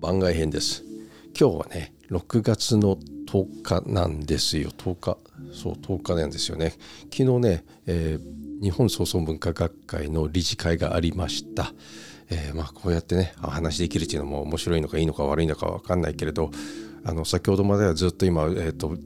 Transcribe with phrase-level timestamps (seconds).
[0.00, 0.82] 番外編です。
[1.38, 2.96] 今日はね6月の
[3.26, 4.70] 10日なんですよ。
[4.70, 5.18] 10日。
[5.52, 6.74] そう10日なんですよね。
[7.14, 11.74] 昨日ね、えー、日本創文化学会の理事会がありました。
[12.30, 16.50] えー、まあこうやってねお話できるっていうのも面白いのかいいのか悪いのか分かんないけれど
[17.04, 18.96] あの先ほどまではずっと今、えーと、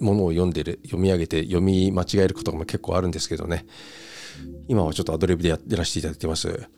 [0.00, 3.66] ものを読んでる読み上げて読み間違えることも結構あるんですけどね。
[4.68, 6.68] 今はちょっとアドリブでやってらせていただいてます。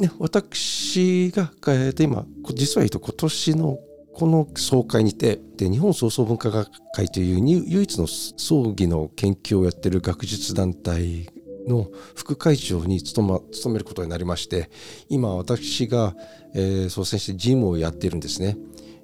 [0.00, 3.78] ね、私が、えー、と今実は言うと今年の
[4.14, 11.28] この総会にてで日本創造文化学会という唯一の葬儀の研究をやっている学術団体
[11.66, 14.70] の副会長に務,、ま、務めることになりまして
[15.08, 16.14] 今私が、
[16.54, 18.56] えー、率先して事務をやっているんですね。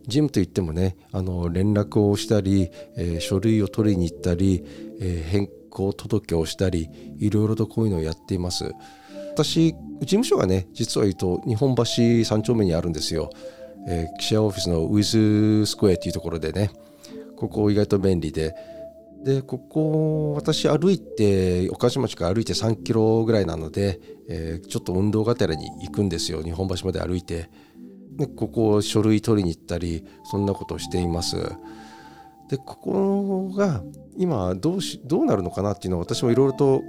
[0.07, 4.65] 事務といってもねあの連絡をしたり、えー、書類を取りに行ったり、
[5.01, 8.73] えー、変更届をしたりいろいろとこういうのをやっています。
[9.45, 13.31] 私事務所がね実は言うと日本橋3丁目にあるんですよ、
[13.89, 16.71] えー、記者オフィスのウィズスクエアっていうところでね
[17.37, 18.55] ここ意外と便利で。
[19.23, 26.43] でここ私歩いて岡島町から歩いて3キロぐらいなので、えー、ちょっと運動がてらに行くんですよ。
[26.43, 27.51] 日本橋まで歩いて。
[28.17, 31.37] でここ書類取りに行ったりそんなことをしています。
[32.49, 33.83] でここが
[34.17, 36.83] 今どうしどうなるのかなっていうのを私もいろいろと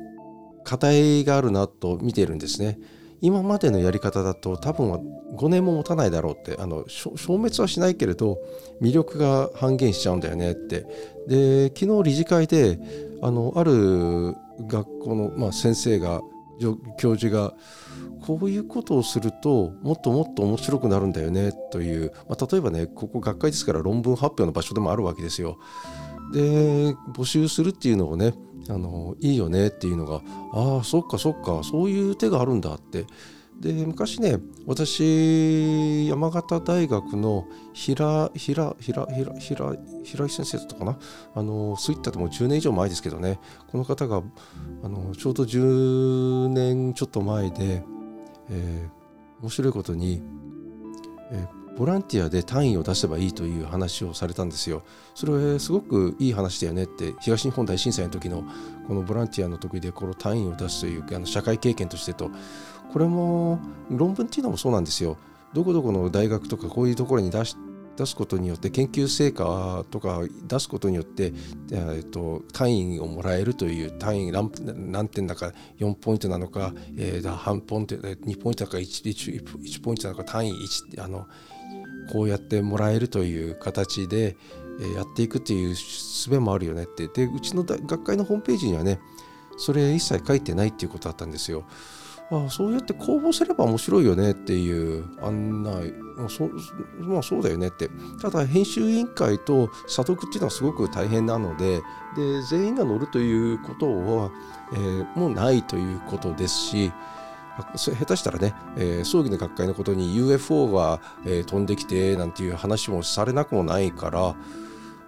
[0.64, 2.80] 課題があるなと見ているんですね。
[3.22, 8.40] 今までのやり方だと多分は5年も持たないだろうってあの消滅はしないけれど
[8.82, 10.86] 魅力が半減しちゃうんだよねって
[11.28, 12.80] で昨日理事会で
[13.22, 14.36] あのある
[14.68, 16.22] 学校の、まあ、先生が
[16.98, 17.54] 教授が
[18.26, 25.58] こういうことをするともっともっと面白くなるんだよねという、まあ、例えばねここ学会ですから論文発表の場所でもあるわけですよ。
[26.32, 28.34] で募集するっていうのをね
[28.70, 30.22] あのいいよねっていうのが
[30.54, 33.06] ああそっかそっかそういう手があるんだって。
[33.60, 40.98] で昔ね私山形大学の平平平平平平井先生だったかな？
[41.36, 43.40] あのそういったともう10年以上前ですけどね。
[43.68, 44.24] この方が
[44.82, 47.84] あのちょうど10年ちょっと前で、
[48.50, 50.24] えー、面白いことに、
[51.32, 54.84] えーボランティアで単位を出せばいいという話をされたんですよ。
[55.16, 58.44] それはすごくいい話だよねって東日本大震災の時の
[58.88, 62.30] このボランティアの時でこの単位を出すというあの社会経験としてと
[62.94, 63.60] これも
[63.90, 65.18] 論文っていうのもそうなんですよ。
[65.54, 67.58] どこどこの大学とかこういうところに出し
[67.98, 71.34] 出すことによって研究成果とか出すことによって、
[71.72, 74.52] えーと、単位をもらえるという単位何
[74.92, 81.28] 何点だか4ポイントなのか、えー、半ポイント2ポイントだか 1, 1, ポイントなのか単位1あの
[82.12, 84.36] こうやってもらえるという形で
[84.96, 87.08] やっていくっていう術もあるよねって。
[87.08, 89.00] でうちの学会のホームページにはね
[89.58, 91.66] それ一切書いてないっていうことだったんですよ。
[92.32, 95.94] あそうやって公募すれば面白いよねっていう案内
[96.30, 96.50] そ
[97.00, 97.90] まあそうだよねって
[98.22, 101.82] ただ編集委員会と査読っていうのはすごく大変なので
[102.16, 104.32] で全員が乗るということは、
[104.74, 106.92] えー、もうないということですし
[107.76, 114.36] 下手したらね、えー、葬儀の学会のことに UFO が、えー、飛んできてなんていう話もされなくもないから、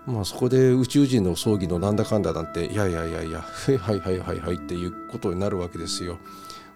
[0.06, 6.18] まあ、そこで宇宙人の葬儀のなんだかんだなんていやいやいやいや はいはいはいはいっていうことになるわけですよ。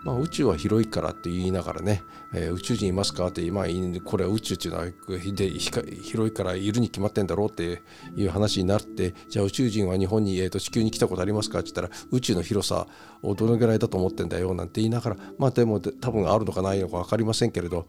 [0.03, 2.03] まあ、宇宙は広いからって言いながらね、
[2.33, 3.65] えー、宇宙人いますかって、まあ、
[4.05, 7.81] これは宇宙っていうのはで広いからいるに決まってんだろうって
[8.15, 12.87] いう話になってじゃあ宇宙人は日本に、えー、と地球に来たことありますかって言ったら宇宙の広さ
[13.23, 17.87] をどのぐらいだと思ってんだよなんて言いながらまあでも多分あるのかないのか分かりませんけれど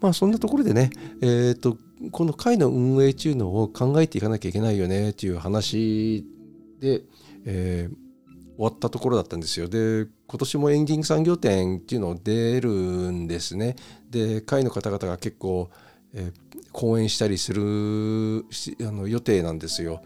[0.00, 0.90] まあそんなところでね、
[1.22, 1.78] えーと、
[2.12, 6.26] この会の運営っていうのを考えていかなきゃいけないよねっていう話
[6.80, 7.02] で、
[7.44, 8.05] えー
[8.56, 9.68] 終わったところだったんですよ。
[9.68, 13.76] で今年もエンディング産業展っていうのを出るんですね。
[14.10, 15.70] で会の方々が結構、
[16.14, 18.46] えー、講演したりする
[18.86, 20.02] あの予定なんですよ。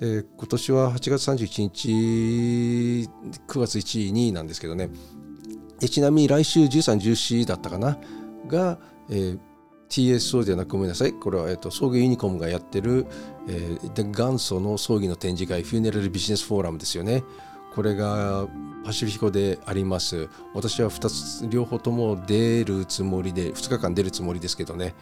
[0.00, 3.08] で今年は8月31日
[3.48, 4.90] 9月1位2位なんですけどね
[5.80, 7.98] でちなみに来週13、14だったかな？
[8.46, 8.78] が、
[9.10, 9.38] えー
[9.88, 11.12] TSO ではなくごめんなさい。
[11.14, 13.06] これは、えっと、葬儀ユニコムがやってる、
[13.48, 17.24] えー、元祖の葬儀の展示会、フューネラルビジネスフォーラムですよね。
[17.74, 18.46] これが
[18.84, 20.28] パシフィコであります。
[20.54, 24.94] 私は2つ両方とも出るつもりで2日間出るつもりですけどね。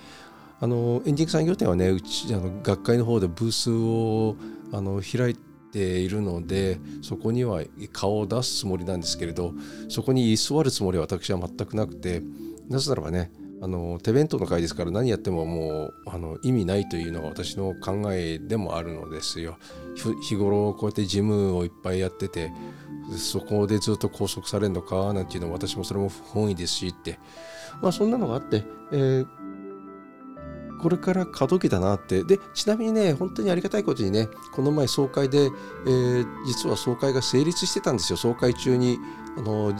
[0.58, 4.36] あのエンディング産業展はねうちあの学会の方でブースを
[4.72, 5.36] あの開い
[5.70, 9.52] ているのでそこには顔を出すつもりなんですけれど
[9.90, 12.22] そこに居座るつもりは私は全くなくて
[12.68, 13.30] なぜならばね
[13.62, 19.56] あの手弁当の会ですから何やってももうあの意味ないというのが私の考えでもあるのですよ。
[20.22, 22.52] 日頃こうやって事務をいっぱいやってて
[23.16, 27.18] そこでずっと拘束されるのかなんていうのは私もそれも不本意ですしって。
[27.80, 29.26] まあそんなのがあって、えー、
[30.80, 32.24] これから過渡期だなって。
[32.24, 38.16] でちなみにね本当にありがたいことにねこの前総会で、えー、実は総会が成立してたんですよ。
[38.16, 38.98] 総会中に
[39.38, 39.72] あの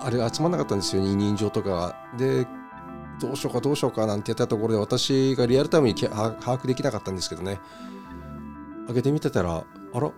[0.00, 2.46] あれ集まんなかったんですよ委任状とかで
[3.20, 7.60] どうしようかどうしようかなんてやったところで私がリアルタイムに把握できなかったんですけどね。
[8.86, 10.10] 開けてみてたらあら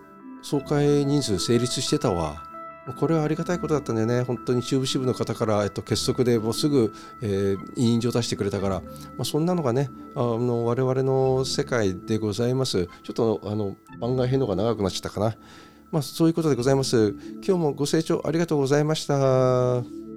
[0.43, 2.44] 総会人数成立してたわ。
[2.99, 4.23] これはありがたいことだったんだよね。
[4.23, 6.93] 本当に中部支部の方から、えっと、結束でもうすぐ、
[7.23, 8.87] えー、委任状出してくれたから、ま
[9.21, 12.87] あ、そんなのがねあの我々の世界でございます。
[12.87, 15.37] ちょっとあの番外編のが長くなっちゃったかな。
[15.91, 17.15] まあそういうことでございます。
[17.43, 20.10] 今日もご清聴ありがとうございました。